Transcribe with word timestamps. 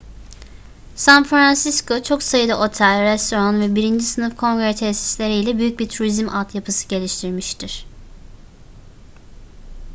san 0.95 1.23
francisco 1.25 2.03
çok 2.03 2.23
sayıda 2.23 2.59
otel 2.59 3.03
restoran 3.03 3.61
ve 3.61 3.75
birinci 3.75 4.03
sınıf 4.05 4.35
kongre 4.37 4.75
tesisleri 4.75 5.33
ile 5.33 5.57
büyük 5.57 5.79
bir 5.79 5.89
turizm 5.89 6.29
altyapısı 6.29 6.87
geliştirmiştir 6.87 7.85